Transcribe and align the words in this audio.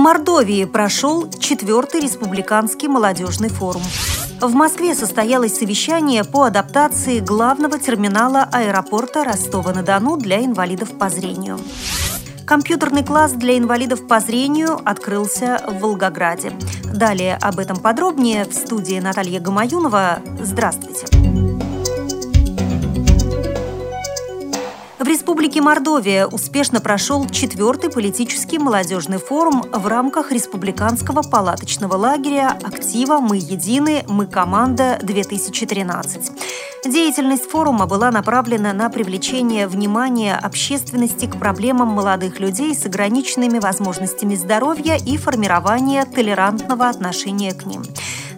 Мордовии 0.00 0.64
прошел 0.64 1.28
четвертый 1.30 2.00
республиканский 2.00 2.88
молодежный 2.88 3.50
форум. 3.50 3.82
В 4.40 4.54
Москве 4.54 4.94
состоялось 4.94 5.58
совещание 5.58 6.24
по 6.24 6.44
адаптации 6.44 7.20
главного 7.20 7.78
терминала 7.78 8.48
аэропорта 8.50 9.24
Ростова-на-Дону 9.24 10.16
для 10.16 10.42
инвалидов 10.42 10.96
по 10.98 11.10
зрению. 11.10 11.60
Компьютерный 12.46 13.04
класс 13.04 13.32
для 13.32 13.58
инвалидов 13.58 14.08
по 14.08 14.20
зрению 14.20 14.80
открылся 14.88 15.62
в 15.68 15.80
Волгограде. 15.80 16.54
Далее 16.94 17.36
об 17.38 17.58
этом 17.58 17.76
подробнее 17.76 18.46
в 18.46 18.54
студии 18.54 18.98
Наталья 18.98 19.38
Гамаюнова. 19.38 20.20
Здравствуйте. 20.40 21.09
В 25.00 25.08
Республике 25.08 25.62
Мордовия 25.62 26.26
успешно 26.26 26.82
прошел 26.82 27.26
четвертый 27.26 27.90
политический 27.90 28.58
молодежный 28.58 29.16
форум 29.16 29.62
в 29.72 29.86
рамках 29.86 30.30
республиканского 30.30 31.22
палаточного 31.22 31.94
лагеря 31.94 32.58
«Актива. 32.62 33.18
Мы 33.18 33.38
едины. 33.38 34.04
Мы 34.08 34.26
команда-2013». 34.26 36.32
Деятельность 36.84 37.50
форума 37.50 37.86
была 37.86 38.10
направлена 38.10 38.74
на 38.74 38.90
привлечение 38.90 39.66
внимания 39.68 40.36
общественности 40.36 41.24
к 41.24 41.38
проблемам 41.38 41.88
молодых 41.88 42.38
людей 42.38 42.74
с 42.74 42.84
ограниченными 42.84 43.58
возможностями 43.58 44.34
здоровья 44.34 44.96
и 44.96 45.16
формирование 45.16 46.04
толерантного 46.04 46.90
отношения 46.90 47.54
к 47.54 47.64
ним 47.64 47.84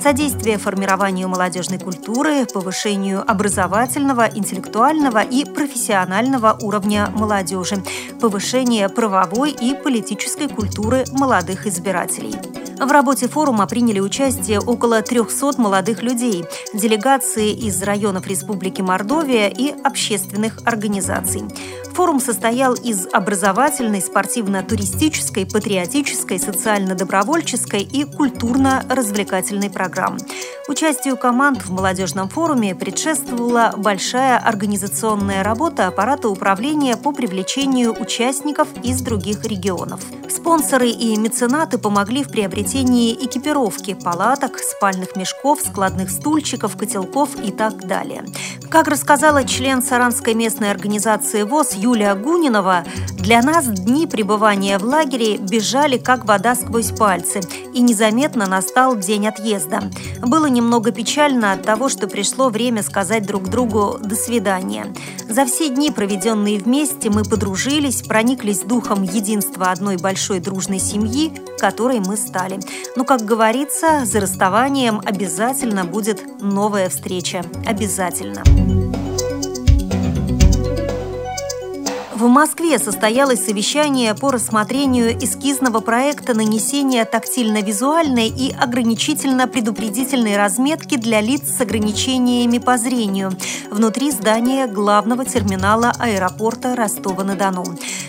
содействие 0.00 0.58
формированию 0.58 1.28
молодежной 1.28 1.78
культуры, 1.78 2.46
повышению 2.46 3.28
образовательного, 3.28 4.28
интеллектуального 4.34 5.22
и 5.22 5.44
профессионального 5.44 6.56
уровня 6.60 7.10
молодежи, 7.14 7.82
повышение 8.20 8.88
правовой 8.88 9.50
и 9.50 9.74
политической 9.74 10.48
культуры 10.48 11.04
молодых 11.12 11.66
избирателей. 11.66 12.36
В 12.78 12.90
работе 12.90 13.26
форума 13.26 13.66
приняли 13.66 14.00
участие 14.00 14.60
около 14.60 15.00
300 15.00 15.58
молодых 15.58 16.02
людей, 16.02 16.44
делегации 16.74 17.50
из 17.50 17.82
районов 17.82 18.26
Республики 18.26 18.82
Мордовия 18.82 19.48
и 19.48 19.70
общественных 19.82 20.58
организаций. 20.66 21.42
Форум 21.96 22.20
состоял 22.20 22.74
из 22.74 23.06
образовательной, 23.10 24.02
спортивно-туристической, 24.02 25.46
патриотической, 25.46 26.38
социально-добровольческой 26.38 27.84
и 27.84 28.04
культурно-развлекательной 28.04 29.70
программ. 29.70 30.18
Участию 30.68 31.16
команд 31.16 31.62
в 31.62 31.70
молодежном 31.70 32.28
форуме 32.28 32.74
предшествовала 32.74 33.72
большая 33.78 34.36
организационная 34.36 35.42
работа 35.42 35.86
аппарата 35.86 36.28
управления 36.28 36.98
по 36.98 37.12
привлечению 37.12 37.98
участников 37.98 38.68
из 38.82 39.00
других 39.00 39.42
регионов. 39.44 40.00
Спонсоры 40.28 40.90
и 40.90 41.16
меценаты 41.16 41.78
помогли 41.78 42.24
в 42.24 42.28
приобретении 42.28 43.14
экипировки, 43.14 43.94
палаток, 43.94 44.58
спальных 44.58 45.16
мешков, 45.16 45.60
складных 45.60 46.10
стульчиков, 46.10 46.76
котелков 46.76 47.30
и 47.42 47.52
так 47.52 47.86
далее. 47.86 48.24
Как 48.68 48.88
рассказала 48.88 49.44
член 49.44 49.80
Саранской 49.82 50.34
местной 50.34 50.70
организации 50.70 51.42
ВОЗ 51.42 51.74
Юлия 51.86 52.16
Гунинова, 52.16 52.82
для 53.12 53.42
нас 53.42 53.66
дни 53.66 54.08
пребывания 54.08 54.76
в 54.76 54.82
лагере 54.82 55.36
бежали 55.36 55.98
как 55.98 56.24
вода 56.24 56.56
сквозь 56.56 56.90
пальцы, 56.90 57.40
и 57.74 57.80
незаметно 57.80 58.48
настал 58.48 58.96
день 58.96 59.28
отъезда. 59.28 59.82
Было 60.20 60.46
немного 60.46 60.90
печально 60.90 61.52
от 61.52 61.62
того, 61.62 61.88
что 61.88 62.08
пришло 62.08 62.48
время 62.48 62.82
сказать 62.82 63.24
друг 63.24 63.48
другу 63.48 63.98
«до 64.02 64.16
свидания». 64.16 64.92
За 65.28 65.44
все 65.44 65.68
дни, 65.68 65.92
проведенные 65.92 66.58
вместе, 66.58 67.08
мы 67.08 67.22
подружились, 67.22 68.02
прониклись 68.02 68.62
духом 68.62 69.04
единства 69.04 69.70
одной 69.70 69.96
большой 69.96 70.40
дружной 70.40 70.80
семьи, 70.80 71.32
которой 71.60 72.00
мы 72.00 72.16
стали. 72.16 72.58
Но, 72.96 73.04
как 73.04 73.24
говорится, 73.24 74.04
за 74.04 74.18
расставанием 74.18 75.00
обязательно 75.04 75.84
будет 75.84 76.20
новая 76.42 76.88
встреча. 76.88 77.44
Обязательно. 77.64 78.42
В 82.16 82.28
Москве 82.28 82.78
состоялось 82.78 83.44
совещание 83.44 84.14
по 84.14 84.30
рассмотрению 84.30 85.22
эскизного 85.22 85.80
проекта 85.80 86.32
нанесения 86.32 87.04
тактильно-визуальной 87.04 88.28
и 88.28 88.54
ограничительно-предупредительной 88.54 90.38
разметки 90.38 90.96
для 90.96 91.20
лиц 91.20 91.42
с 91.42 91.60
ограничениями 91.60 92.56
по 92.56 92.78
зрению 92.78 93.32
внутри 93.70 94.10
здания 94.12 94.66
главного 94.66 95.26
терминала 95.26 95.92
аэропорта 95.98 96.74
Ростова-на-Дону. 96.74 97.64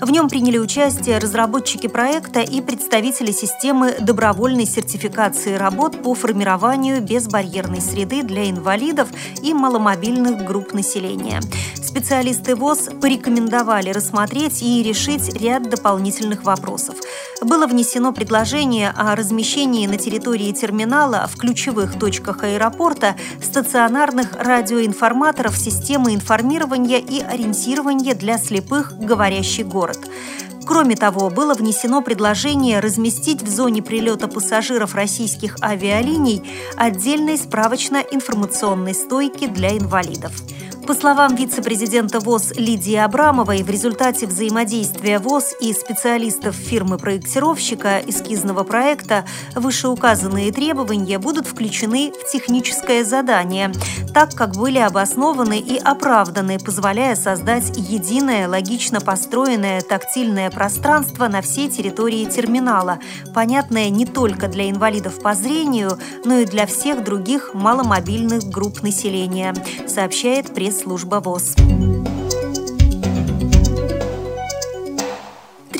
В 0.00 0.10
нем 0.10 0.30
приняли 0.30 0.56
участие 0.56 1.18
разработчики 1.18 1.86
проекта 1.86 2.40
и 2.40 2.62
представители 2.62 3.32
системы 3.32 3.96
добровольной 4.00 4.64
сертификации 4.64 5.56
работ 5.56 6.02
по 6.02 6.14
формированию 6.14 7.02
безбарьерной 7.02 7.82
среды 7.82 8.22
для 8.22 8.48
инвалидов 8.48 9.10
и 9.42 9.52
маломобильных 9.52 10.42
групп 10.46 10.72
населения. 10.72 11.42
Специалисты 11.74 12.56
ВОЗ 12.56 12.88
порекомендовали 13.00 13.89
рассмотреть 13.92 14.62
и 14.62 14.82
решить 14.82 15.34
ряд 15.40 15.68
дополнительных 15.68 16.44
вопросов. 16.44 16.96
Было 17.42 17.66
внесено 17.66 18.12
предложение 18.12 18.90
о 18.90 19.14
размещении 19.14 19.86
на 19.86 19.96
территории 19.96 20.52
терминала 20.52 21.28
в 21.32 21.36
ключевых 21.36 21.98
точках 21.98 22.42
аэропорта 22.42 23.16
стационарных 23.42 24.36
радиоинформаторов 24.36 25.56
системы 25.56 26.14
информирования 26.14 26.98
и 26.98 27.20
ориентирования 27.20 28.14
для 28.14 28.38
слепых 28.38 28.92
«Говорящий 28.98 29.64
город». 29.64 29.98
Кроме 30.66 30.94
того, 30.94 31.30
было 31.30 31.54
внесено 31.54 32.00
предложение 32.00 32.78
разместить 32.80 33.42
в 33.42 33.48
зоне 33.48 33.82
прилета 33.82 34.28
пассажиров 34.28 34.94
российских 34.94 35.56
авиалиний 35.62 36.42
отдельной 36.76 37.38
справочно-информационной 37.38 38.94
стойки 38.94 39.46
для 39.48 39.76
инвалидов. 39.76 40.32
По 40.90 40.94
словам 40.94 41.36
вице-президента 41.36 42.18
ВОЗ 42.18 42.54
Лидии 42.56 42.96
Абрамовой, 42.96 43.62
в 43.62 43.70
результате 43.70 44.26
взаимодействия 44.26 45.20
ВОЗ 45.20 45.54
и 45.60 45.72
специалистов 45.72 46.56
фирмы-проектировщика 46.56 48.02
эскизного 48.04 48.64
проекта 48.64 49.24
вышеуказанные 49.54 50.50
требования 50.50 51.20
будут 51.20 51.46
включены 51.46 52.10
в 52.10 52.28
техническое 52.32 53.04
задание, 53.04 53.70
так 54.12 54.34
как 54.34 54.56
были 54.56 54.78
обоснованы 54.78 55.60
и 55.60 55.78
оправданы, 55.78 56.58
позволяя 56.58 57.14
создать 57.14 57.70
единое, 57.76 58.48
логично 58.48 59.00
построенное 59.00 59.82
тактильное 59.82 60.50
пространство 60.50 61.28
на 61.28 61.40
всей 61.40 61.70
территории 61.70 62.24
терминала, 62.24 62.98
понятное 63.32 63.90
не 63.90 64.06
только 64.06 64.48
для 64.48 64.68
инвалидов 64.68 65.22
по 65.22 65.34
зрению, 65.34 66.00
но 66.24 66.38
и 66.38 66.46
для 66.46 66.66
всех 66.66 67.04
других 67.04 67.54
маломобильных 67.54 68.42
групп 68.50 68.82
населения, 68.82 69.54
сообщает 69.86 70.52
пресс-служба 70.80 71.20
ВОЗ. 71.20 71.59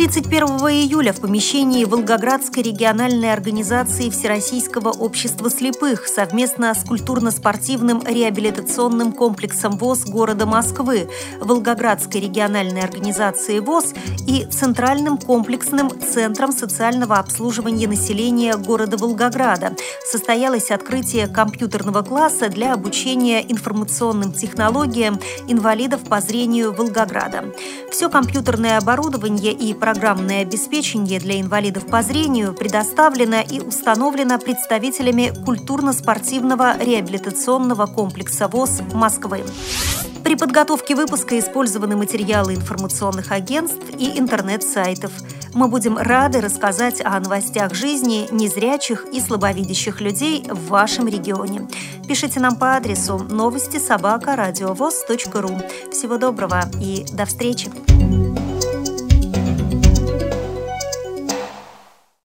31 0.00 0.46
июля 0.70 1.12
в 1.12 1.20
помещении 1.20 1.84
Волгоградской 1.84 2.62
региональной 2.62 3.34
организации 3.34 4.08
Всероссийского 4.08 4.88
общества 4.88 5.50
слепых 5.50 6.08
совместно 6.08 6.72
с 6.72 6.84
культурно-спортивным 6.84 8.02
реабилитационным 8.06 9.12
комплексом 9.12 9.76
ВОЗ 9.76 10.06
города 10.06 10.46
Москвы, 10.46 11.10
Волгоградской 11.38 12.22
региональной 12.22 12.80
организации 12.80 13.58
ВОЗ 13.58 13.92
и 14.26 14.46
Центральным 14.46 15.18
комплексным 15.18 15.90
центром 16.00 16.52
социального 16.52 17.16
обслуживания 17.16 17.86
населения 17.86 18.56
города 18.56 18.96
Волгограда 18.96 19.76
состоялось 20.10 20.70
открытие 20.70 21.28
компьютерного 21.28 22.00
класса 22.00 22.48
для 22.48 22.72
обучения 22.72 23.42
информационным 23.46 24.32
технологиям 24.32 25.20
инвалидов 25.46 26.00
по 26.08 26.22
зрению 26.22 26.72
Волгограда. 26.72 27.52
Все 27.90 28.08
компьютерное 28.08 28.78
оборудование 28.78 29.52
и 29.52 29.74
программное 29.92 30.42
обеспечение 30.42 31.18
для 31.18 31.40
инвалидов 31.40 31.84
по 31.84 32.00
зрению 32.02 32.54
предоставлено 32.54 33.40
и 33.40 33.58
установлено 33.58 34.38
представителями 34.38 35.32
культурно-спортивного 35.44 36.78
реабилитационного 36.78 37.86
комплекса 37.86 38.46
ВОЗ 38.46 38.82
Москвы. 38.92 39.42
При 40.22 40.36
подготовке 40.36 40.94
выпуска 40.94 41.36
использованы 41.36 41.96
материалы 41.96 42.54
информационных 42.54 43.32
агентств 43.32 43.82
и 43.98 44.16
интернет-сайтов. 44.16 45.10
Мы 45.54 45.66
будем 45.66 45.98
рады 45.98 46.40
рассказать 46.40 47.04
о 47.04 47.18
новостях 47.18 47.74
жизни 47.74 48.28
незрячих 48.30 49.06
и 49.12 49.20
слабовидящих 49.20 50.00
людей 50.00 50.44
в 50.48 50.68
вашем 50.68 51.08
регионе. 51.08 51.66
Пишите 52.06 52.38
нам 52.38 52.54
по 52.54 52.76
адресу 52.76 53.18
новости 53.18 53.78
собака 53.78 54.36
ру. 54.36 55.58
Всего 55.90 56.16
доброго 56.16 56.60
и 56.80 57.04
до 57.12 57.24
встречи! 57.26 57.89